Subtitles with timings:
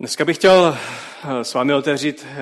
[0.00, 0.78] Dneska bych chtěl
[1.24, 2.36] eh, s vámi otevřít eh,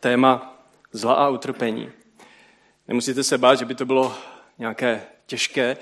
[0.00, 0.56] téma
[0.92, 1.90] zla a utrpení.
[2.88, 4.14] Nemusíte se bát, že by to bylo
[4.58, 5.76] nějaké těžké,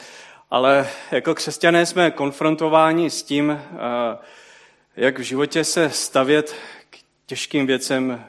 [0.51, 4.19] ale jako křesťané jsme konfrontováni s tím, eh,
[4.96, 6.54] jak v životě se stavět
[6.90, 8.24] k těžkým věcem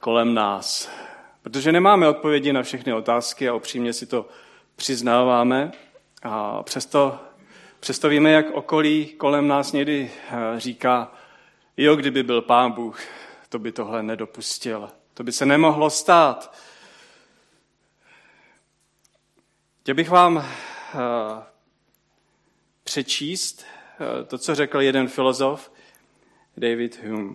[0.00, 0.90] kolem nás.
[1.42, 4.28] Protože nemáme odpovědi na všechny otázky a opřímně si to
[4.76, 5.72] přiznáváme.
[6.22, 7.27] A přesto
[7.80, 11.12] Přesto víme, jak okolí kolem nás někdy eh, říká,
[11.76, 13.00] jo, kdyby byl pán Bůh,
[13.48, 14.90] to by tohle nedopustil.
[15.14, 16.56] To by se nemohlo stát.
[19.80, 21.42] Chtěl bych vám eh,
[22.84, 25.72] přečíst eh, to, co řekl jeden filozof,
[26.56, 27.34] David Hume.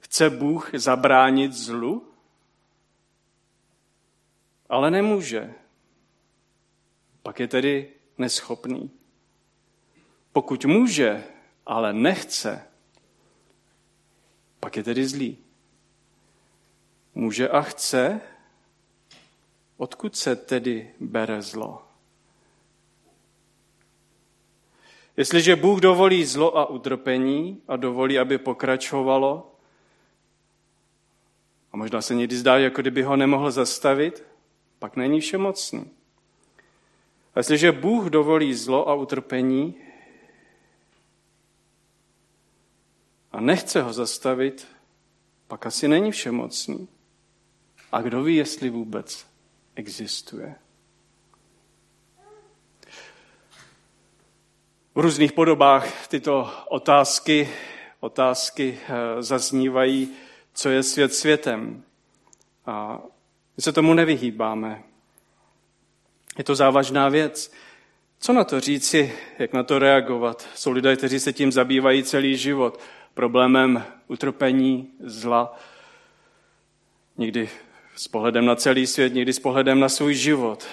[0.00, 2.12] Chce Bůh zabránit zlu?
[4.68, 5.54] Ale nemůže
[7.22, 8.90] pak je tedy neschopný.
[10.32, 11.24] Pokud může,
[11.66, 12.62] ale nechce,
[14.60, 15.38] pak je tedy zlý.
[17.14, 18.20] Může a chce,
[19.76, 21.82] odkud se tedy bere zlo?
[25.16, 29.56] Jestliže Bůh dovolí zlo a utrpení a dovolí, aby pokračovalo,
[31.72, 34.24] a možná se někdy zdá, jako kdyby ho nemohl zastavit,
[34.78, 35.90] pak není všemocný.
[37.34, 39.74] A jestliže Bůh dovolí zlo a utrpení
[43.32, 44.68] a nechce ho zastavit,
[45.46, 46.88] pak asi není všemocný.
[47.92, 49.26] A kdo ví, jestli vůbec
[49.74, 50.54] existuje?
[54.94, 57.48] V různých podobách tyto otázky,
[58.00, 60.14] otázky eh, zaznívají,
[60.52, 61.84] co je svět světem.
[62.66, 63.02] A
[63.56, 64.82] my se tomu nevyhýbáme.
[66.38, 67.52] Je to závažná věc.
[68.18, 70.48] Co na to říci, jak na to reagovat?
[70.54, 72.80] Jsou lidé, kteří se tím zabývají celý život,
[73.14, 75.58] problémem utrpení, zla,
[77.18, 77.48] někdy
[77.96, 80.66] s pohledem na celý svět, někdy s pohledem na svůj život.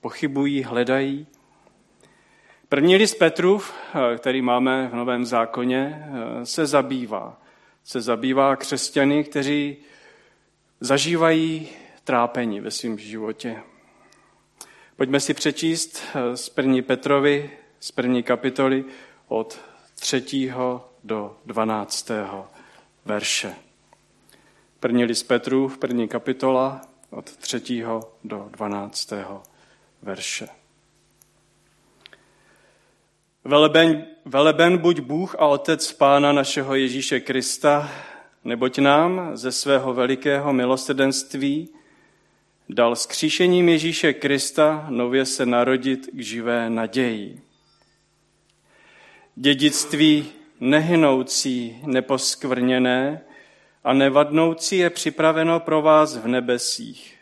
[0.00, 1.26] Pochybují, hledají.
[2.68, 3.74] První list Petrův,
[4.18, 6.06] který máme v Novém zákoně,
[6.44, 7.40] se zabývá.
[7.84, 9.76] Se zabývá křesťany, kteří
[10.80, 11.68] zažívají
[12.04, 13.62] trápení ve svém životě.
[14.96, 17.50] Pojďme si přečíst eh, z první Petrovi,
[17.80, 18.84] z první kapitoly
[19.28, 19.60] od
[19.94, 20.52] 3.
[21.04, 22.10] do 12.
[23.04, 23.54] verše.
[24.80, 27.84] První list Petru, první kapitola od 3.
[28.24, 29.12] do 12.
[30.02, 30.48] verše.
[33.44, 37.90] Veleben, veleben buď Bůh a Otec Pána našeho Ježíše Krista,
[38.44, 41.68] neboť nám ze svého velikého milosrdenství
[42.68, 47.40] dal skříšením Ježíše Krista nově se narodit k živé naději.
[49.36, 53.20] Dědictví nehynoucí, neposkvrněné
[53.84, 57.18] a nevadnoucí je připraveno pro vás v nebesích.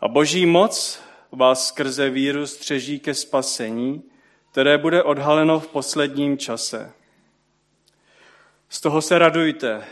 [0.00, 1.00] A boží moc
[1.32, 4.02] vás skrze víru střeží ke spasení,
[4.52, 6.92] které bude odhaleno v posledním čase.
[8.68, 9.84] Z toho se radujte,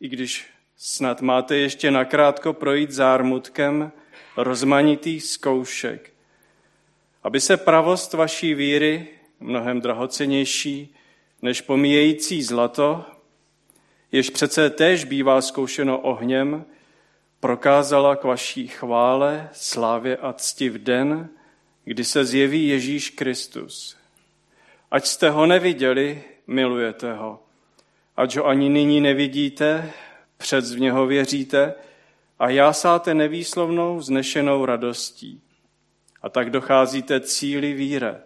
[0.00, 0.46] i když
[0.80, 3.92] Snad máte ještě nakrátko projít zármutkem
[4.36, 6.12] rozmanitých zkoušek,
[7.22, 9.08] aby se pravost vaší víry,
[9.40, 10.94] mnohem drahocenější
[11.42, 13.04] než pomíjející zlato,
[14.12, 16.64] jež přece též bývá zkoušeno ohněm,
[17.40, 21.28] prokázala k vaší chvále, slávě a cti v den,
[21.84, 23.96] kdy se zjeví Ježíš Kristus.
[24.90, 27.42] Ať jste ho neviděli, milujete ho.
[28.16, 29.92] Ať ho ani nyní nevidíte,
[30.38, 31.74] před v něho věříte
[32.38, 35.42] a jásáte nevýslovnou znešenou radostí.
[36.22, 38.20] A tak docházíte cíli víre,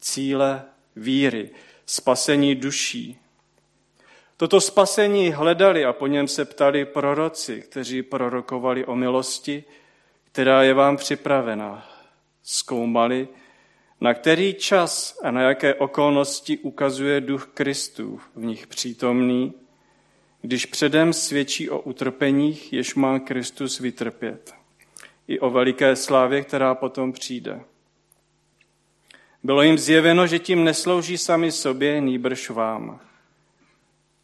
[0.00, 0.62] cíle
[0.96, 1.50] víry,
[1.86, 3.18] spasení duší.
[4.36, 9.64] Toto spasení hledali a po něm se ptali proroci, kteří prorokovali o milosti,
[10.24, 11.88] která je vám připravena.
[12.42, 13.28] Zkoumali,
[14.00, 19.54] na který čas a na jaké okolnosti ukazuje duch Kristův v nich přítomný
[20.42, 24.54] když předem svědčí o utrpeních, jež má Kristus vytrpět,
[25.28, 27.60] i o veliké slávě, která potom přijde.
[29.42, 33.00] Bylo jim zjeveno, že tím neslouží sami sobě, nýbrž vám.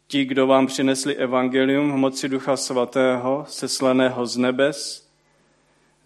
[0.07, 5.09] Ti, kdo vám přinesli evangelium v moci Ducha Svatého, seslaného z nebes,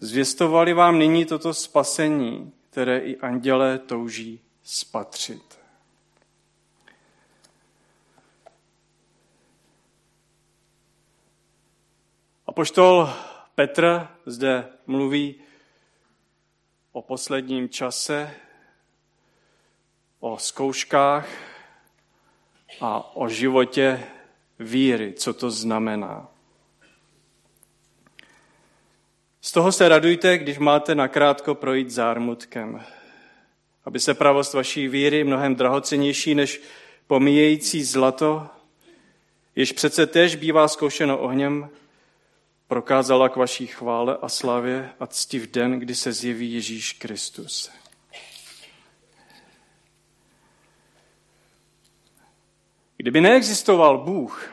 [0.00, 5.51] zvěstovali vám nyní toto spasení, které i andělé touží spatřit.
[12.52, 13.10] Apoštol
[13.54, 15.34] Petr zde mluví
[16.92, 18.34] o posledním čase,
[20.20, 21.28] o zkouškách
[22.80, 24.04] a o životě
[24.58, 26.28] víry, co to znamená.
[29.40, 32.84] Z toho se radujte, když máte nakrátko projít zármutkem,
[33.84, 36.62] aby se pravost vaší víry, mnohem drahocenější než
[37.06, 38.46] pomíjející zlato,
[39.56, 41.70] jež přece tež bývá zkoušeno ohněm,
[42.72, 47.70] prokázala k vaší chvále a slavě a cti v den, kdy se zjeví Ježíš Kristus.
[52.96, 54.50] Kdyby neexistoval Bůh,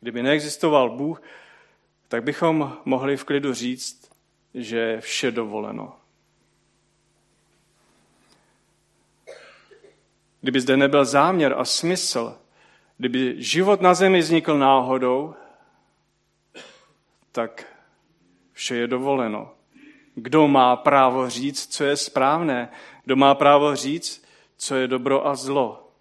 [0.00, 1.22] kdyby neexistoval Bůh,
[2.08, 4.10] tak bychom mohli v klidu říct,
[4.54, 5.96] že je vše dovoleno.
[10.40, 12.38] Kdyby zde nebyl záměr a smysl,
[12.96, 15.34] kdyby život na zemi vznikl náhodou,
[17.36, 17.66] tak
[18.52, 19.54] vše je dovoleno.
[20.14, 22.68] Kdo má právo říct, co je správné?
[23.04, 24.24] Kdo má právo říct,
[24.56, 25.92] co je dobro a zlo?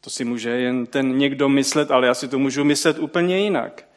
[0.00, 3.88] To si může jen ten někdo myslet, ale já si to můžu myslet úplně jinak.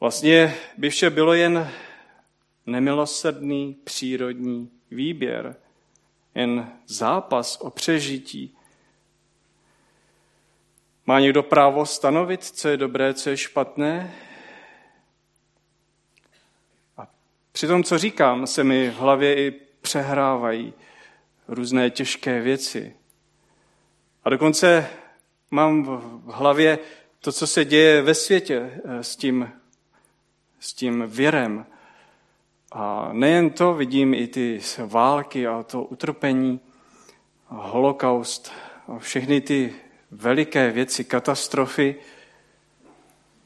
[0.00, 1.70] Vlastně by vše bylo jen
[2.66, 5.56] nemilosrdný přírodní výběr,
[6.34, 8.55] jen zápas o přežití.
[11.06, 14.14] Má někdo právo stanovit, co je dobré, co je špatné?
[16.96, 17.06] A
[17.52, 19.50] při tom, co říkám, se mi v hlavě i
[19.80, 20.74] přehrávají
[21.48, 22.96] různé těžké věci.
[24.24, 24.90] A dokonce
[25.50, 26.78] mám v hlavě
[27.20, 29.52] to, co se děje ve světě eh, s tím
[30.60, 31.66] s tím věrem.
[32.72, 36.60] A nejen to, vidím i ty války a to utrpení,
[37.46, 38.52] holokaust
[38.88, 39.74] a všechny ty
[40.10, 41.96] veliké věci, katastrofy,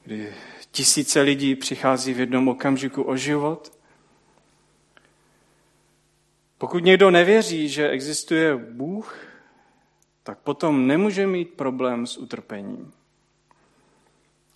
[0.04, 0.34] kdy
[0.70, 3.72] tisíce lidí přichází v jednom okamžiku o život.
[6.58, 9.18] Pokud někdo nevěří, že existuje Bůh,
[10.22, 12.92] tak potom nemůže mít problém s utrpením.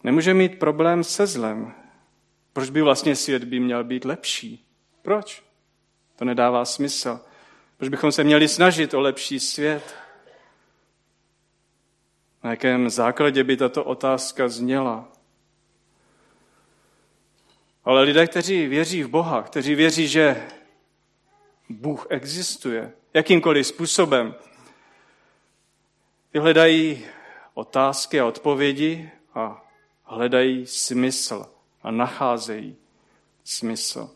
[0.04, 1.72] Nemůže mít problém se zlem.
[2.52, 4.64] Proč by vlastně svět by měl být lepší?
[5.02, 5.42] Proč?
[6.16, 7.20] To nedává smysl.
[7.76, 9.94] Proč bychom se měli snažit o lepší svět?
[12.44, 15.08] Na jakém základě by tato otázka zněla?
[17.84, 20.48] Ale lidé, kteří věří v Boha, kteří věří, že
[21.68, 24.34] Bůh existuje, jakýmkoliv způsobem,
[26.34, 27.04] vyhledají
[27.54, 29.64] otázky a odpovědi a
[30.04, 31.46] hledají smysl
[31.82, 32.76] a nacházejí
[33.44, 34.10] smysl.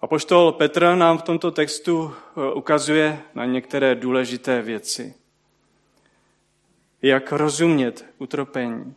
[0.00, 5.23] A poštol Petr nám v tomto textu eh, ukazuje na některé důležité věci.
[7.04, 8.94] Jak rozumět utropení.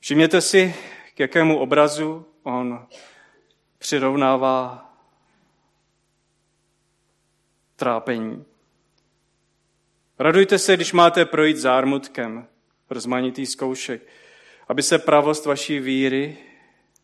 [0.00, 0.74] Všimněte si,
[1.14, 2.86] k jakému obrazu on
[3.78, 4.86] přirovnává
[7.76, 8.44] trápení.
[10.18, 12.46] Radujte se, když máte projít zármutkem
[12.90, 14.02] rozmanitý zkoušek
[14.70, 16.36] aby se pravost vaší víry,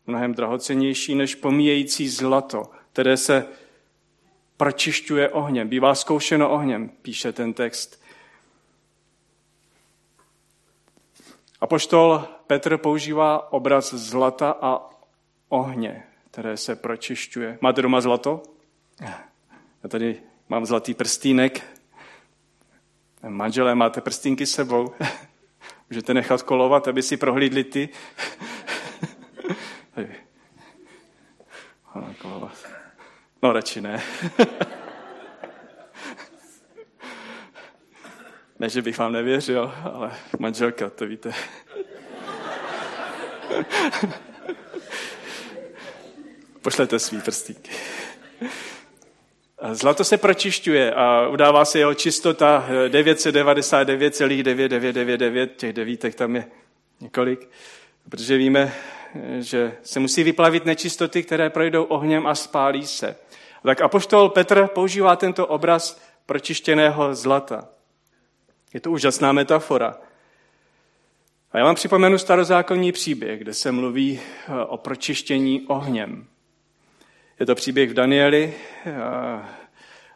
[0.05, 2.63] mnohem drahocenější než pomíjející zlato,
[2.93, 3.45] které se
[4.57, 8.03] pročišťuje ohněm, bývá zkoušeno ohněm, píše ten text.
[11.59, 14.89] A poštol Petr používá obraz zlata a
[15.49, 17.57] ohně, které se pročišťuje.
[17.61, 18.43] Máte doma zlato?
[19.83, 21.79] Já tady mám zlatý prstínek.
[23.27, 24.93] Manželé, máte prstínky s sebou?
[25.89, 27.89] Můžete nechat kolovat, aby si prohlídli ty.
[33.43, 34.03] No, radši ne.
[38.59, 41.33] ne, že bych vám nevěřil, ale manželka, to víte.
[46.61, 47.71] Pošlete svý prstíky.
[49.71, 56.45] Zlato se pročišťuje a udává se jeho čistota 999,9999, těch devítek tam je
[57.01, 57.49] několik,
[58.09, 58.73] protože víme,
[59.39, 63.15] že se musí vyplavit nečistoty, které projdou ohněm a spálí se.
[63.63, 67.67] Tak apoštol Petr používá tento obraz pročištěného zlata.
[68.73, 69.97] Je to úžasná metafora.
[71.51, 74.19] A já vám připomenu starozákonní příběh, kde se mluví
[74.67, 76.27] o pročištění ohněm.
[77.39, 78.53] Je to příběh v Danieli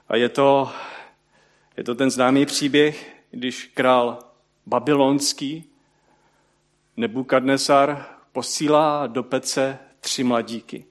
[0.09, 0.71] a je to,
[1.77, 4.19] je to ten známý příběh, když král
[4.65, 5.67] babylonský
[6.97, 10.85] Nebukadnesar posílá do pece tři mladíky.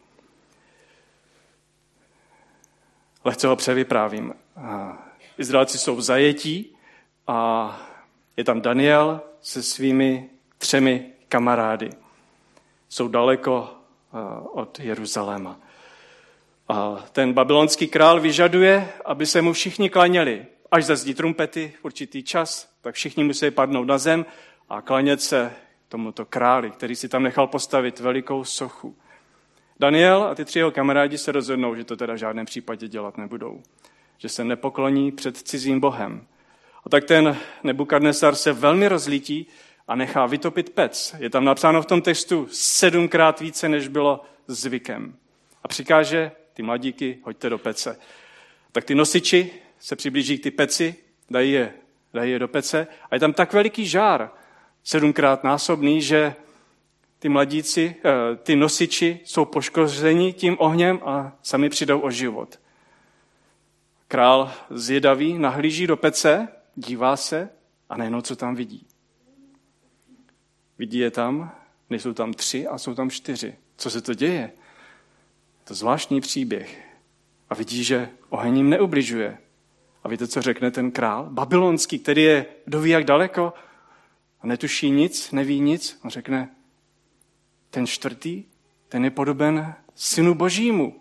[3.24, 4.34] Lehce ho převyprávím.
[5.38, 6.76] Izraelci jsou v zajetí
[7.30, 7.80] a
[8.37, 11.90] je tam Daniel se svými třemi kamarády.
[12.88, 13.70] Jsou daleko
[14.52, 15.60] od Jeruzaléma.
[16.68, 20.46] A ten babylonský král vyžaduje, aby se mu všichni klaněli.
[20.70, 24.26] Až zazdí trumpety v určitý čas, tak všichni musí padnout na zem
[24.68, 25.52] a klanět se
[25.88, 28.96] tomuto králi, který si tam nechal postavit velikou sochu.
[29.80, 33.18] Daniel a ty tři jeho kamarádi se rozhodnou, že to teda v žádném případě dělat
[33.18, 33.62] nebudou.
[34.18, 36.26] Že se nepokloní před cizím bohem.
[36.87, 39.46] A tak ten Nebukadnesar se velmi rozlítí
[39.88, 41.14] a nechá vytopit pec.
[41.18, 45.14] Je tam napsáno v tom textu sedmkrát více, než bylo zvykem.
[45.64, 47.99] A přikáže ty mladíky, hoďte do pece.
[48.72, 50.94] Tak ty nosiči se přiblíží k ty peci,
[51.30, 51.72] dají je,
[52.14, 54.30] dají je do pece a je tam tak veliký žár,
[54.84, 56.34] sedmkrát násobný, že
[57.18, 62.60] ty mladíci, eh, ty nosiči jsou poškozeni tím ohněm a sami přijdou o život.
[64.08, 66.49] Král zjedavý nahlíží do pece,
[66.80, 67.49] dívá se
[67.88, 68.87] a nejenom, co tam vidí.
[70.78, 71.52] Vidí je tam,
[71.90, 73.54] nejsou tam tři a jsou tam čtyři.
[73.76, 74.52] Co se to děje?
[75.64, 76.96] To zvláštní příběh.
[77.50, 79.38] A vidí, že oheň jim neubližuje.
[80.04, 81.28] A víte, co řekne ten král?
[81.30, 83.52] Babylonský, který je, kdo ví jak daleko,
[84.40, 86.00] a netuší nic, neví nic.
[86.04, 86.50] On řekne,
[87.70, 88.44] ten čtvrtý,
[88.88, 91.00] ten je podoben synu božímu.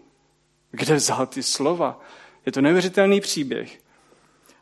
[0.71, 1.99] Kde vzal ty slova?
[2.45, 3.79] Je to neuvěřitelný příběh.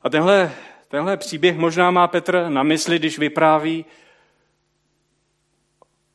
[0.04, 0.56] A tenhle,
[0.88, 3.86] tenhle příběh možná má Petr na mysli, když vypráví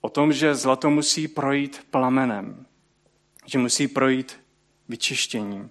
[0.01, 2.67] o tom, že zlato musí projít plamenem,
[3.47, 4.41] že musí projít
[4.89, 5.71] vyčištěním.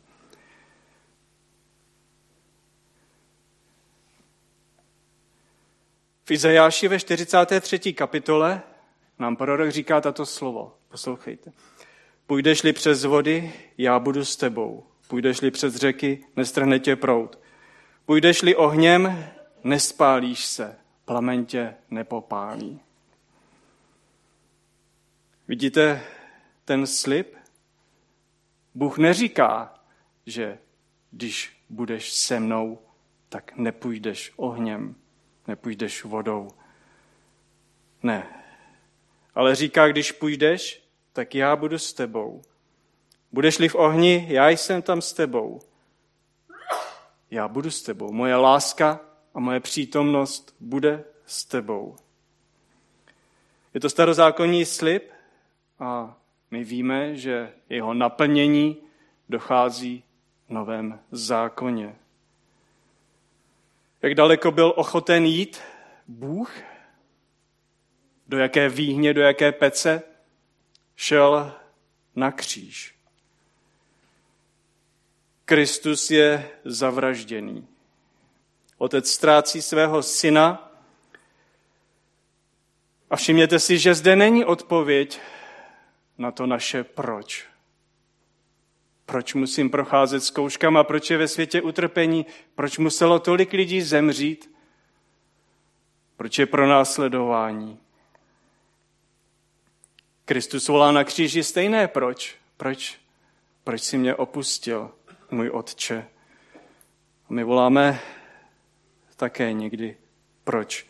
[6.23, 7.93] V Izajáši ve 43.
[7.93, 8.61] kapitole
[9.19, 10.77] nám prorok říká tato slovo.
[10.89, 11.51] Poslouchejte.
[12.27, 14.83] Půjdeš-li přes vody, já budu s tebou.
[15.07, 17.39] Půjdeš-li přes řeky, nestrhne tě prout.
[18.05, 19.25] Půjdeš-li ohněm,
[19.63, 22.79] nespálíš se, plamen tě nepopálí.
[25.47, 26.03] Vidíte
[26.65, 27.35] ten slib?
[28.75, 29.73] Bůh neříká,
[30.25, 30.57] že
[31.11, 32.79] když budeš se mnou,
[33.29, 34.95] tak nepůjdeš ohněm,
[35.47, 36.47] nepůjdeš vodou.
[38.03, 38.27] Ne.
[39.35, 42.41] Ale říká, když půjdeš, tak já budu s tebou.
[43.31, 45.61] Budeš-li v ohni, já jsem tam s tebou.
[47.31, 48.11] Já budu s tebou.
[48.11, 48.99] Moje láska
[49.33, 51.95] a moje přítomnost bude s tebou.
[53.73, 55.11] Je to starozákonní slib
[55.79, 56.17] a
[56.51, 58.77] my víme, že jeho naplnění
[59.29, 60.03] dochází
[60.47, 61.95] v novém zákoně.
[64.01, 65.61] Jak daleko byl ochoten jít
[66.07, 66.51] Bůh?
[68.27, 70.03] Do jaké výhně, do jaké pece?
[70.95, 71.53] Šel
[72.15, 73.00] na kříž.
[75.45, 77.67] Kristus je zavražděný.
[78.77, 80.71] Otec ztrácí svého syna
[83.09, 85.19] a všimněte si, že zde není odpověď
[86.17, 87.45] na to naše proč.
[89.05, 94.51] Proč musím procházet zkouškama, proč je ve světě utrpení, proč muselo tolik lidí zemřít,
[96.17, 97.79] proč je pro následování.
[100.25, 102.35] Kristus volá na kříži stejné proč.
[102.57, 102.99] Proč?
[103.63, 104.91] Proč si mě opustil,
[105.31, 106.07] můj otče?
[107.29, 107.99] A my voláme
[109.15, 109.97] také někdy
[110.43, 110.85] proč.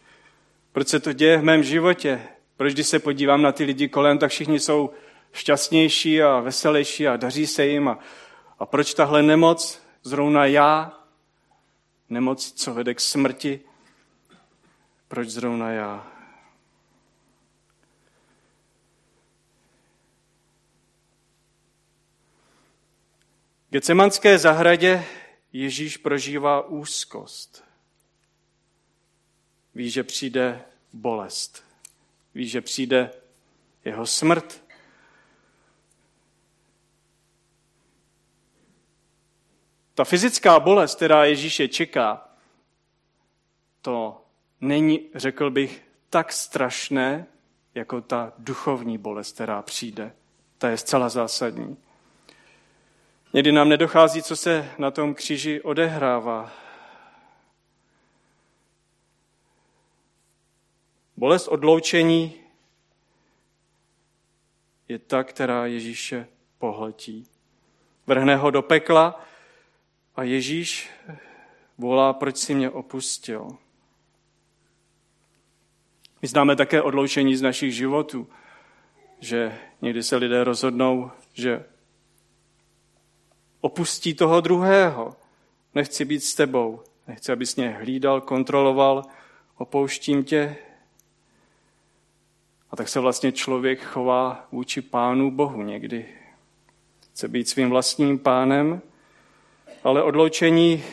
[0.71, 2.21] Proč se to děje v mém životě?
[2.57, 4.89] Proč, když se podívám na ty lidi kolem, tak všichni jsou
[5.31, 7.87] šťastnější a veselější a daří se jim.
[7.87, 7.99] A,
[8.59, 10.99] a proč tahle nemoc, zrovna já,
[12.09, 13.59] nemoc, co vede k smrti,
[15.07, 16.11] proč zrovna já?
[23.73, 25.05] Gecemanské zahradě
[25.53, 27.63] Ježíš prožívá úzkost.
[29.75, 30.61] Ví, že přijde
[30.93, 31.63] bolest.
[32.35, 33.11] Ví, že přijde
[33.85, 34.63] jeho smrt.
[39.93, 42.29] Ta fyzická bolest, která Ježíše čeká,
[43.81, 44.25] to
[44.61, 47.25] není, řekl bych, tak strašné,
[47.75, 50.13] jako ta duchovní bolest, která přijde.
[50.57, 51.77] Ta je zcela zásadní.
[53.33, 56.51] Někdy nám nedochází, co se na tom kříži odehrává.
[61.17, 62.33] Bolest odloučení
[64.87, 67.27] je ta, která Ježíše pohltí.
[68.07, 69.25] Vrhne ho do pekla
[70.15, 70.89] a Ježíš
[71.77, 73.47] volá, proč si mě opustil.
[76.21, 78.27] My známe také odloučení z našich životů,
[79.19, 81.65] že někdy se lidé rozhodnou, že
[83.61, 85.15] opustí toho druhého.
[85.75, 89.03] Nechci být s tebou, nechci, abys mě hlídal, kontroloval,
[89.57, 90.55] opouštím tě.
[92.71, 96.05] A tak se vlastně člověk chová vůči Pánu Bohu někdy.
[97.11, 98.81] chce být svým vlastním pánem,
[99.83, 100.83] ale odloučení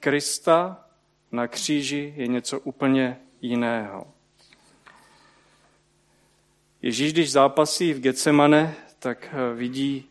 [0.00, 0.84] Krista
[1.32, 4.06] na kříži je něco úplně jiného.
[6.82, 10.10] Ježíš, když zápasí v Getsemane, tak vidí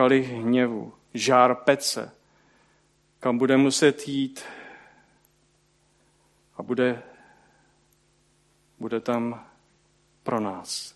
[0.00, 2.12] kalich hněvu, žár pece,
[3.18, 4.44] kam bude muset jít
[6.56, 7.02] a bude,
[8.78, 9.46] bude tam
[10.22, 10.94] pro nás.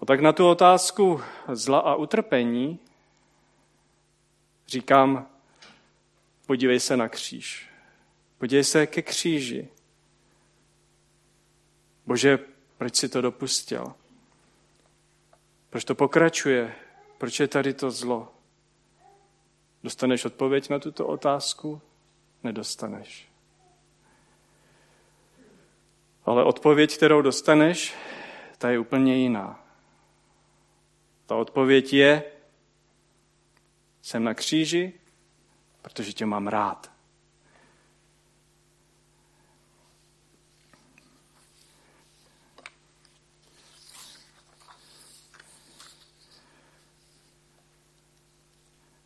[0.00, 1.22] A tak na tu otázku
[1.52, 2.78] zla a utrpení
[4.66, 5.26] říkám,
[6.46, 7.70] podívej se na kříž.
[8.38, 9.68] Podívej se ke kříži.
[12.06, 12.38] Bože,
[12.78, 13.94] proč si to dopustil?
[15.72, 16.74] Proč to pokračuje?
[17.18, 18.32] Proč je tady to zlo?
[19.82, 21.80] Dostaneš odpověď na tuto otázku?
[22.42, 23.28] Nedostaneš.
[26.24, 27.94] Ale odpověď, kterou dostaneš,
[28.58, 29.64] ta je úplně jiná.
[31.26, 32.22] Ta odpověď je,
[34.02, 34.92] jsem na kříži,
[35.82, 36.91] protože tě mám rád.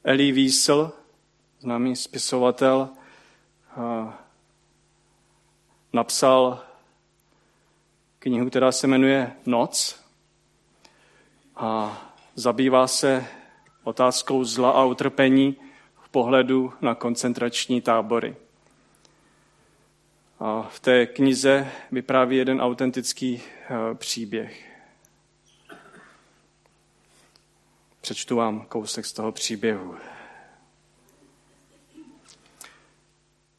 [0.06, 0.92] Elie Wiesel,
[1.60, 2.88] známý spisovatel,
[5.92, 6.64] napsal
[8.18, 10.00] knihu, která se jmenuje Noc
[11.56, 11.98] a
[12.34, 13.26] zabývá se
[13.84, 15.56] otázkou zla a utrpení
[16.04, 18.36] v pohledu na koncentrační tábory.
[20.40, 24.65] A v té knize vypráví jeden autentický eh, příběh.
[28.06, 29.94] Přečtu vám kousek z toho příběhu.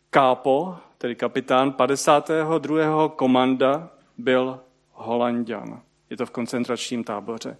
[0.09, 3.09] Kápo, tedy kapitán 52.
[3.09, 4.59] komanda, byl
[4.91, 5.81] Holandian.
[6.09, 7.57] Je to v koncentračním táboře.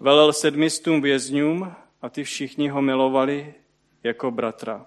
[0.00, 1.72] Velel sedmistům vězňům
[2.02, 3.54] a ty všichni ho milovali
[4.02, 4.86] jako bratra.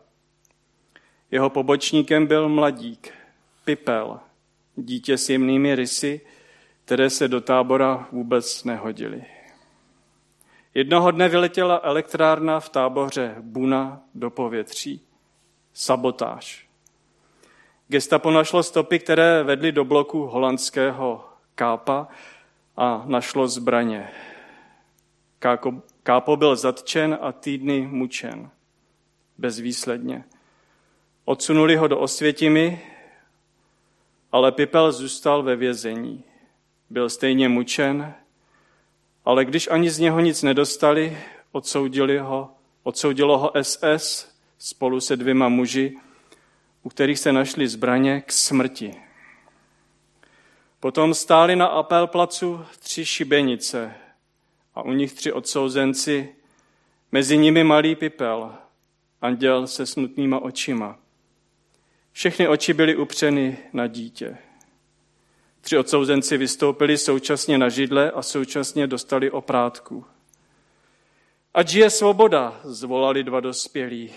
[1.31, 3.13] Jeho pobočníkem byl mladík,
[3.65, 4.19] Pipel,
[4.75, 6.21] dítě s jemnými rysy,
[6.85, 9.25] které se do tábora vůbec nehodily.
[10.75, 15.01] Jednoho dne vyletěla elektrárna v táboře Buna do povětří.
[15.73, 16.67] Sabotáž.
[17.87, 22.07] Gestapo našlo stopy, které vedly do bloku holandského kápa
[22.77, 24.11] a našlo zbraně.
[26.03, 28.49] Kápo byl zatčen a týdny mučen.
[29.37, 30.23] Bezvýsledně.
[31.25, 32.81] Odsunuli ho do Osvětimi,
[34.31, 36.23] ale Pipel zůstal ve vězení.
[36.89, 38.13] Byl stejně mučen,
[39.25, 41.17] ale když ani z něho nic nedostali,
[41.51, 42.51] odsoudili ho,
[42.83, 45.97] odsoudilo ho SS spolu se dvěma muži,
[46.83, 48.95] u kterých se našly zbraně k smrti.
[50.79, 53.93] Potom stáli na apelplacu tři šibenice
[54.75, 56.35] a u nich tři odsouzenci,
[57.11, 58.55] mezi nimi malý pipel,
[59.21, 60.99] anděl se smutnýma očima.
[62.11, 64.37] Všechny oči byly upřeny na dítě.
[65.65, 70.05] Tři odsouzenci vystoupili současně na židle a současně dostali oprátku.
[71.53, 74.13] Ať je svoboda, zvolali dva dospělí.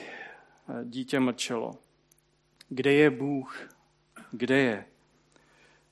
[0.84, 1.74] Dítě mlčelo.
[2.68, 3.68] Kde je Bůh?
[4.30, 4.84] Kde je?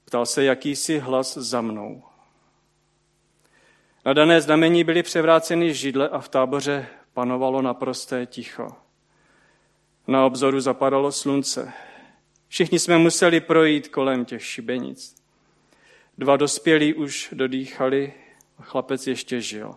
[0.04, 2.02] Ptal se jakýsi hlas za mnou.
[4.04, 8.68] Na dané znamení byly převráceny židle a v táboře panovalo naprosté ticho.
[10.06, 11.72] Na obzoru zapadalo slunce.
[12.48, 15.25] Všichni jsme museli projít kolem těch šibenic.
[16.18, 18.12] Dva dospělí už dodýchali,
[18.62, 19.74] chlapec ještě žil.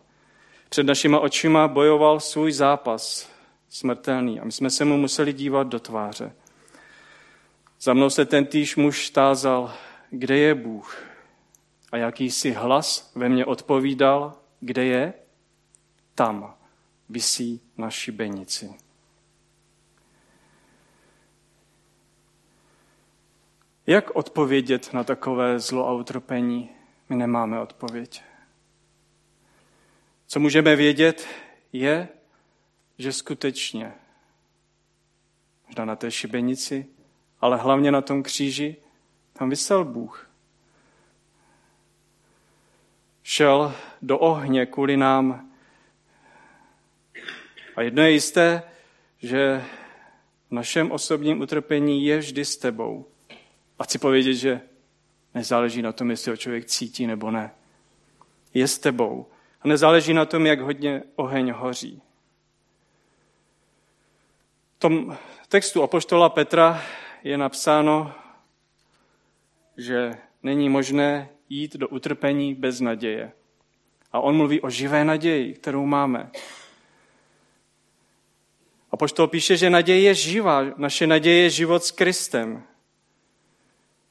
[0.70, 3.30] Před našima očima bojoval svůj zápas,
[3.70, 6.36] smrtelný, a my jsme se mu museli dívat do tváře.
[7.82, 9.74] Za mnou se ten týž muž tázal,
[10.10, 10.98] kde je Bůh?
[11.92, 15.14] A jakýsi hlas ve mně odpovídal, kde je?
[16.16, 16.56] Tam
[17.10, 18.74] visí na šibenici.
[23.90, 26.70] Jak odpovědět na takové zlo a utrpení?
[27.10, 28.24] My nemáme odpověď.
[30.28, 31.28] Co můžeme vědět,
[31.74, 32.08] je,
[32.98, 33.94] že skutečně,
[35.68, 36.86] možná na té šibenici,
[37.42, 38.76] ale hlavně na tom kříži,
[39.34, 40.30] tam vysel Bůh.
[43.24, 45.52] Šel do ohně kvůli nám.
[47.76, 48.64] A jedno je jisté,
[49.18, 49.66] že
[50.50, 53.06] v našem osobním utrpení je vždy s tebou.
[53.80, 54.62] A chci povědět, že
[55.36, 57.52] nezáleží na tom, jestli ho člověk cítí nebo ne.
[58.54, 59.26] Je s tebou.
[59.62, 62.02] A nezáleží na tom, jak hodně oheň hoří.
[64.76, 66.82] V tom textu apoštola Petra
[67.24, 68.14] je napsáno,
[69.78, 73.32] že není možné jít do utrpení bez naděje.
[74.12, 76.32] A on mluví o živé naději, kterou máme.
[78.92, 82.64] A poštol píše, že naděje je živá, naše naděje je život s Kristem.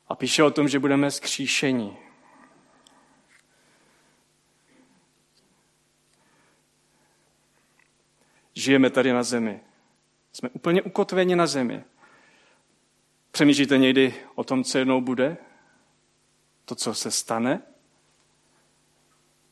[0.08, 1.96] A píše o tom, že budeme skříšeni.
[8.54, 9.60] Žijeme tady na zemi.
[10.32, 11.84] Jsme úplně ukotveni na zemi.
[13.30, 15.36] Přemýšlíte někdy o tom, co jednou bude?
[16.64, 17.62] To, co se stane?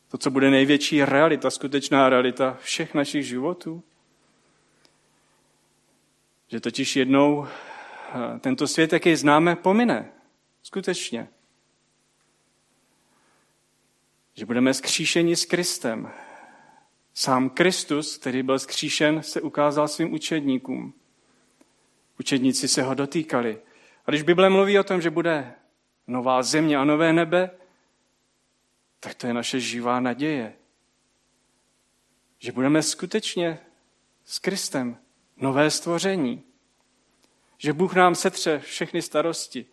[0.08, 3.82] To, co bude největší realita, skutečná realita všech našich životů?
[6.48, 10.15] Že totiž jednou eh, tento svět, jaký známe, pomine.
[10.66, 11.28] Skutečně.
[14.34, 16.12] Že budeme skříšeni s Kristem.
[17.14, 20.94] Sám Kristus, který byl skříšen, se ukázal svým učedníkům.
[22.20, 23.60] Učedníci se ho dotýkali.
[24.06, 25.54] A když Bible mluví o tom, že bude
[26.06, 27.50] nová země a nové nebe,
[29.00, 30.56] tak to je naše živá naděje.
[32.38, 33.60] Že budeme skutečně
[34.24, 34.98] s Kristem
[35.36, 36.42] nové stvoření.
[37.58, 39.66] Že Bůh nám setře všechny starosti.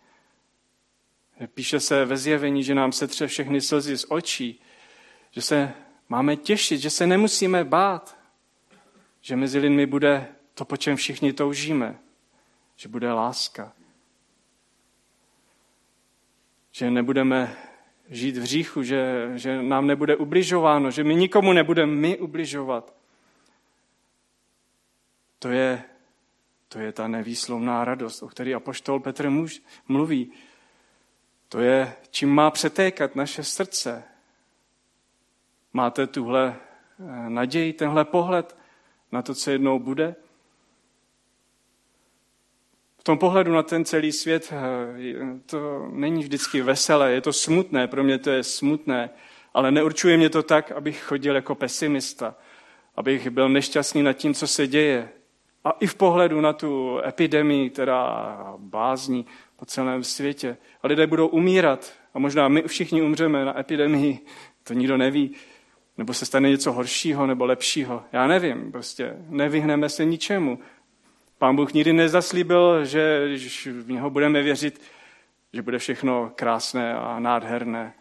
[1.54, 4.60] Píše se ve zjevení, že nám setře všechny slzy z očí.
[5.30, 5.74] Že se
[6.08, 8.18] máme těšit, že se nemusíme bát.
[9.20, 11.98] Že mezi lidmi bude to, po čem všichni toužíme.
[12.76, 13.72] Že bude láska.
[16.72, 17.56] Že nebudeme
[18.10, 22.94] žít v říchu, že, že nám nebude ubližováno, že my nikomu nebudeme my ubližovat.
[25.38, 25.82] To je,
[26.68, 29.30] to je ta nevýslovná radost, o které apoštol Petr
[29.88, 30.32] mluví.
[31.54, 34.02] To je, čím má přetékat naše srdce.
[35.72, 38.56] Máte tuhle eh, naději, tenhle pohled
[39.12, 40.14] na to, co jednou bude?
[42.98, 47.86] V tom pohledu na ten celý svět eh, to není vždycky veselé, je to smutné,
[47.86, 49.10] pro mě to je smutné,
[49.54, 52.34] ale neurčuje mě to tak, abych chodil jako pesimista,
[52.96, 55.08] abych byl nešťastný nad tím, co se děje.
[55.64, 60.56] A i v pohledu na tu epidemii, která bázní po celém světě.
[60.82, 61.92] A lidé budou umírat.
[62.14, 64.18] A možná my všichni umřeme na epidemii,
[64.64, 65.34] to nikdo neví.
[65.98, 68.02] Nebo se stane něco horšího nebo lepšího.
[68.12, 70.58] Já nevím, prostě nevyhneme se ničemu.
[71.38, 74.80] Pán Bůh nikdy nezaslíbil, že v něho budeme věřit,
[75.52, 77.94] že bude všechno krásné a nádherné.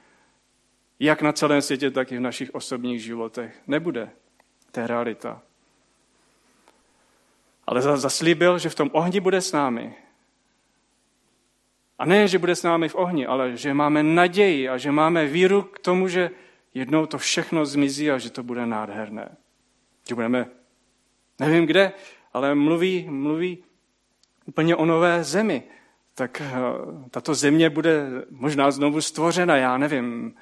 [0.99, 3.61] Jak na celém světě, tak i v našich osobních životech.
[3.67, 4.09] Nebude.
[4.71, 5.41] To je realita.
[7.67, 9.95] Ale zaslíbil, že v tom ohni bude s námi.
[11.99, 15.25] A ne, že bude s námi v ohni, ale že máme naději a že máme
[15.25, 16.31] víru k tomu, že
[16.73, 19.37] jednou to všechno zmizí a že to bude nádherné.
[20.07, 20.45] Že budeme,
[21.39, 21.91] nevím kde,
[22.33, 23.63] ale mluví, mluví
[24.45, 25.63] úplně o nové zemi.
[26.15, 26.51] Tak eh,
[27.09, 30.35] tato země bude možná znovu stvořena, já nevím.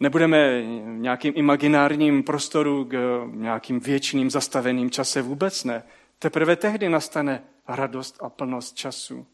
[0.00, 5.82] Nebudeme v nějakým imaginárním prostoru k nějakým věčným zastaveným čase, vůbec ne.
[6.18, 9.26] Teprve tehdy nastane radost a plnost času.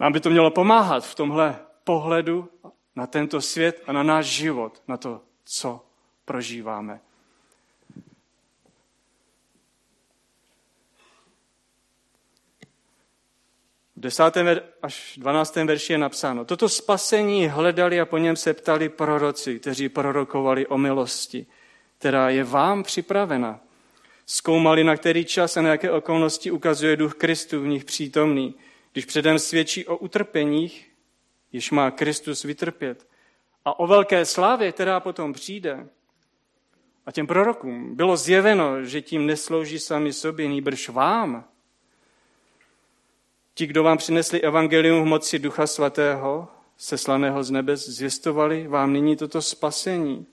[0.00, 2.48] Nám by to mělo pomáhat v tomhle pohledu
[2.96, 5.86] na tento svět a na náš život, na to, co
[6.24, 7.00] prožíváme.
[13.96, 14.22] V 10.
[14.82, 15.56] až 12.
[15.56, 20.78] verši je napsáno, toto spasení hledali a po něm se ptali proroci, kteří prorokovali o
[20.78, 21.46] milosti,
[21.98, 23.60] která je vám připravena.
[24.26, 28.54] Zkoumali, na který čas a na jaké okolnosti ukazuje duch Kristu v nich přítomný,
[28.92, 30.90] když předem svědčí o utrpeních,
[31.52, 33.06] již má Kristus vytrpět,
[33.64, 35.88] a o velké slávě, která potom přijde.
[37.06, 41.44] A těm prorokům bylo zjeveno, že tím neslouží sami sobě, nýbrž vám,
[43.54, 49.16] Ti, kdo vám přinesli evangelium v moci Ducha Svatého, seslaného z nebes, zvěstovali vám nyní
[49.16, 50.26] toto spasení.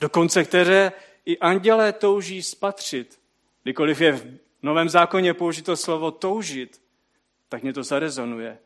[0.00, 0.92] Dokonce které
[1.26, 3.20] i andělé touží spatřit.
[3.62, 6.82] Kdykoliv je v Novém zákoně použito slovo toužit,
[7.48, 8.58] tak mě to zarezonuje.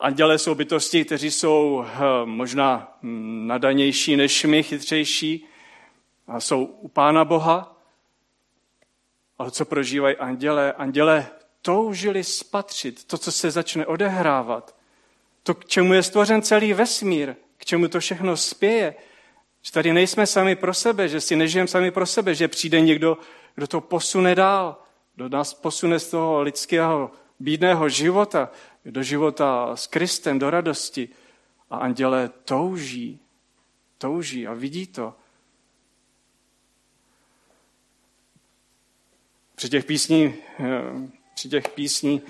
[0.00, 2.98] Andělé jsou bytosti, kteří jsou eh, možná
[3.46, 5.46] nadanější než my, chytřejší,
[6.26, 7.76] a jsou u Pána Boha.
[9.38, 10.72] Ale co prožívají andělé?
[10.72, 11.30] Andělé
[11.62, 14.76] toužili spatřit to, co se začne odehrávat,
[15.42, 18.94] to, k čemu je stvořen celý vesmír, k čemu to všechno spěje,
[19.62, 23.18] že tady nejsme sami pro sebe, že si nežijeme sami pro sebe, že přijde někdo,
[23.54, 24.82] kdo to posune dál,
[25.14, 28.50] kdo nás posune z toho lidského bídného života
[28.84, 31.08] do života s Kristem, do radosti.
[31.70, 33.20] A andělé touží,
[33.98, 35.14] touží a vidí to.
[39.54, 40.34] Při těch písní
[41.34, 42.22] při těch písní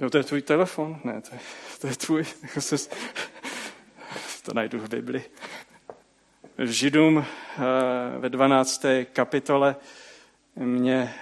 [0.00, 1.00] Jo, to je tvůj telefon?
[1.04, 1.40] Ne, to je,
[1.80, 2.24] to je tvůj.
[4.42, 5.24] to najdu v Bibli.
[6.58, 7.24] V Židům
[8.18, 8.84] ve 12.
[9.12, 9.76] kapitole
[10.56, 11.14] mě,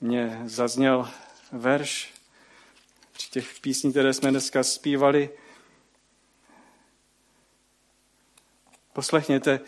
[0.00, 1.10] mě zazněl
[1.52, 2.14] verš
[3.12, 5.30] při těch písní, které jsme dneska zpívali.
[8.92, 9.60] Poslechněte,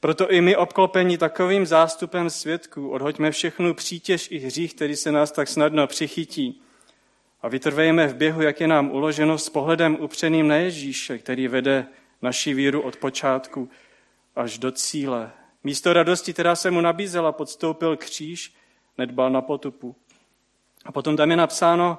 [0.00, 5.32] proto i my obklopení takovým zástupem svědků odhoďme všechnu přítěž i hřích, který se nás
[5.32, 6.62] tak snadno přichytí
[7.42, 11.86] a vytrvejme v běhu, jak je nám uloženo, s pohledem upřeným na Ježíše, který vede
[12.22, 13.70] naši víru od počátku
[14.36, 15.32] až do cíle.
[15.64, 18.54] Místo radosti, která se mu nabízela, podstoupil kříž,
[18.98, 19.96] nedbal na potupu.
[20.84, 21.98] A potom tam je napsáno,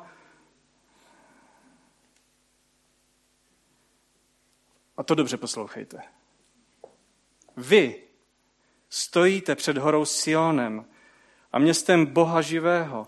[4.98, 6.19] a to dobře poslouchejte.
[7.60, 7.96] Vy
[8.90, 10.86] stojíte před horou Sionem
[11.52, 13.08] a městem Boha živého,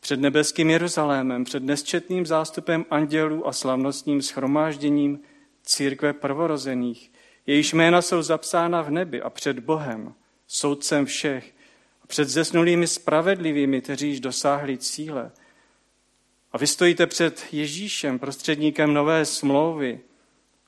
[0.00, 5.20] před nebeským Jeruzalémem, před nesčetným zástupem andělů a slavnostním schromážděním
[5.62, 7.12] církve prvorozených.
[7.46, 10.14] Jejíž jména jsou zapsána v nebi a před Bohem,
[10.46, 11.54] soudcem všech,
[12.02, 15.30] a před zesnulými spravedlivými, kteří již dosáhli cíle.
[16.52, 20.00] A vy stojíte před Ježíšem, prostředníkem nové smlouvy,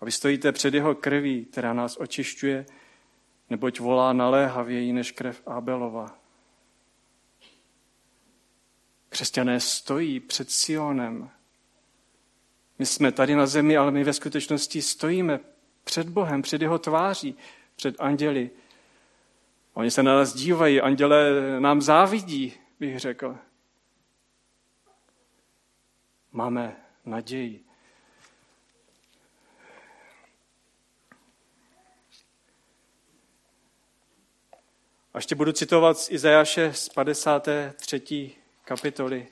[0.00, 2.66] a vy stojíte před jeho krví, která nás očišťuje,
[3.50, 6.18] neboť volá naléhavěji než krev Abelova.
[9.08, 11.30] Křesťané stojí před Sionem.
[12.78, 15.40] My jsme tady na zemi, ale my ve skutečnosti stojíme
[15.84, 17.36] před Bohem, před jeho tváří,
[17.76, 18.50] před anděli.
[19.74, 21.30] Oni se na nás dívají, anděle
[21.60, 23.38] nám závidí, bych řekl.
[26.32, 27.64] Máme naději.
[35.14, 38.30] A ještě budu citovat z Izajaše z 53.
[38.64, 39.26] kapitoly.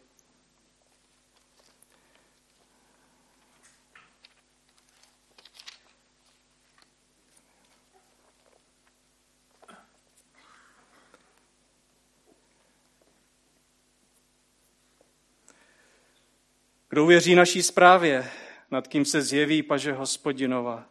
[16.89, 18.31] Kdo uvěří naší zprávě,
[18.71, 20.89] nad kým se zjeví paže hospodinova,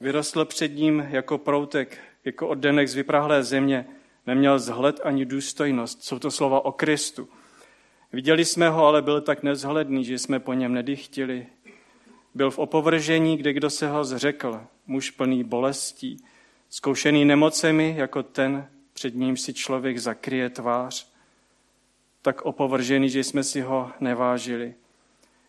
[0.00, 3.86] vyrostl před ním jako proutek jako oddenek z vyprahlé země,
[4.26, 6.04] neměl zhled ani důstojnost.
[6.04, 7.28] Jsou to slova o Kristu.
[8.12, 11.46] Viděli jsme ho, ale byl tak nezhledný, že jsme po něm nedychtili.
[12.34, 16.24] Byl v opovržení, kde kdo se ho zřekl, muž plný bolestí,
[16.70, 21.12] zkoušený nemocemi, jako ten, před ním si člověk zakryje tvář,
[22.22, 24.74] tak opovržený, že jsme si ho nevážili.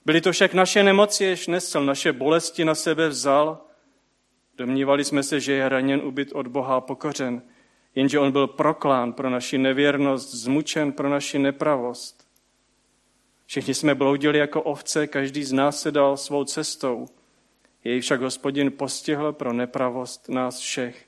[0.05, 3.66] Byly to však naše nemoci, jež nesl, naše bolesti na sebe vzal
[4.57, 7.41] Domnívali jsme se, že je raněn, ubyt od Boha a pokořen,
[7.95, 12.27] jenže on byl proklán pro naši nevěrnost, zmučen pro naši nepravost.
[13.45, 17.05] Všichni jsme bloudili jako ovce, každý z nás se dal svou cestou.
[17.83, 21.05] Jej však hospodin postihl pro nepravost nás všech.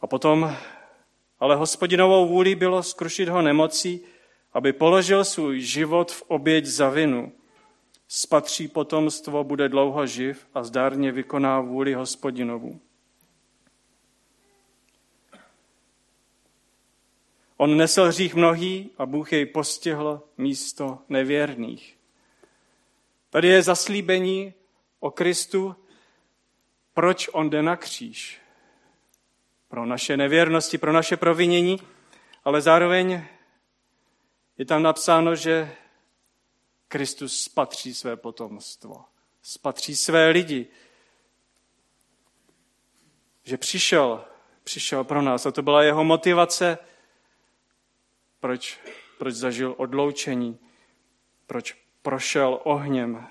[0.00, 0.56] A potom,
[1.40, 4.00] ale hospodinovou vůli bylo skrušit ho nemocí,
[4.52, 7.32] aby položil svůj život v oběť za vinu
[8.08, 12.80] spatří potomstvo, bude dlouho živ a zdárně vykoná vůli hospodinovu.
[17.56, 21.98] On nesl hřích mnohý a Bůh jej postihl místo nevěrných.
[23.30, 24.54] Tady je zaslíbení
[25.00, 25.76] o Kristu,
[26.94, 28.40] proč on jde na kříž.
[29.68, 31.78] Pro naše nevěrnosti, pro naše provinění,
[32.44, 33.24] ale zároveň
[34.58, 35.76] je tam napsáno, že
[36.88, 39.04] Kristus spatří své potomstvo,
[39.42, 40.66] spatří své lidi.
[43.44, 44.24] Že přišel,
[44.64, 46.78] přišel pro nás a to byla jeho motivace,
[48.40, 48.80] proč,
[49.18, 50.58] proč zažil odloučení,
[51.46, 53.28] proč prošel ohněm.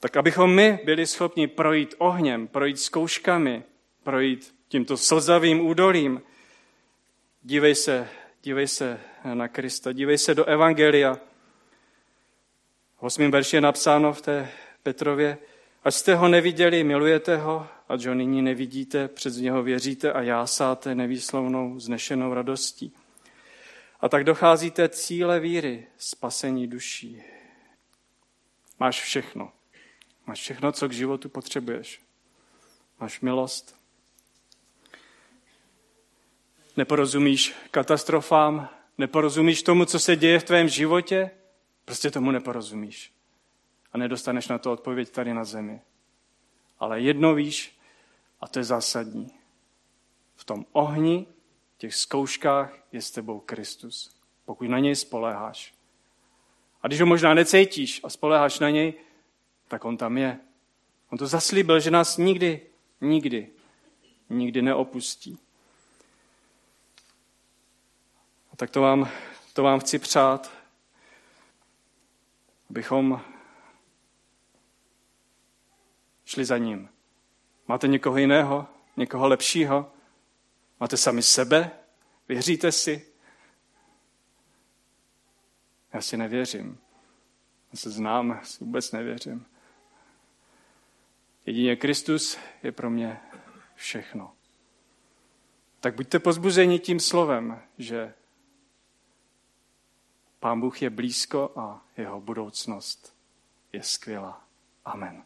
[0.00, 3.64] Tak abychom my byli schopni projít ohněm, projít zkouškami,
[4.02, 6.22] projít tímto slzavým údolím,
[7.42, 8.08] dívej se
[8.44, 9.00] Dívej se
[9.34, 11.14] na Krista, dívej se do Evangelia.
[12.98, 14.48] V osmém verši je napsáno v té
[14.82, 15.38] Petrově,
[15.84, 20.94] Ať jste ho neviděli, milujete ho, ať ho nyní nevidíte, před něho věříte a jásáte
[20.94, 22.92] nevýslovnou, znešenou radostí.
[24.00, 27.22] A tak docházíte cíle víry, spasení duší.
[28.80, 29.52] Máš všechno.
[30.26, 32.02] Máš všechno, co k životu potřebuješ.
[33.00, 33.83] Máš milost,
[36.76, 41.30] neporozumíš katastrofám, neporozumíš tomu, co se děje v tvém životě,
[41.84, 43.12] prostě tomu neporozumíš.
[43.92, 45.80] A nedostaneš na to odpověď tady na zemi.
[46.78, 47.78] Ale jedno víš,
[48.40, 49.30] a to je zásadní.
[50.36, 51.26] V tom ohni
[51.78, 55.74] těch zkouškách je s tebou Kristus, pokud na něj spoléháš.
[56.82, 58.94] A když ho možná necítíš a spoléháš na něj,
[59.68, 60.38] tak on tam je.
[61.10, 62.60] On to zaslíbil, že nás nikdy,
[63.00, 63.50] nikdy,
[64.30, 65.38] nikdy neopustí.
[68.54, 69.08] A tak to vám,
[69.52, 70.52] to vám chci přát,
[72.70, 73.20] abychom
[76.24, 76.88] šli za ním.
[77.68, 79.92] Máte někoho jiného, někoho lepšího?
[80.80, 81.70] Máte sami sebe?
[82.28, 83.06] Věříte si?
[85.92, 86.78] Já si nevěřím.
[87.72, 89.46] Já se znám, si vůbec nevěřím.
[91.46, 93.20] Jedině Kristus je pro mě
[93.74, 94.32] všechno.
[95.80, 98.14] Tak buďte pozbuzeni tím slovem, že
[100.44, 103.16] Pán Bůh je blízko a jeho budoucnost
[103.72, 104.44] je skvělá.
[104.84, 105.22] Amen.